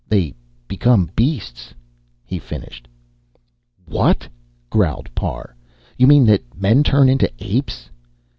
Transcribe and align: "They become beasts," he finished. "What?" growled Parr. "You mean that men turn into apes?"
"They 0.09 0.33
become 0.67 1.11
beasts," 1.15 1.75
he 2.25 2.39
finished. 2.39 2.87
"What?" 3.85 4.27
growled 4.67 5.13
Parr. 5.13 5.55
"You 5.95 6.07
mean 6.07 6.25
that 6.25 6.41
men 6.59 6.81
turn 6.81 7.07
into 7.07 7.31
apes?" 7.37 7.87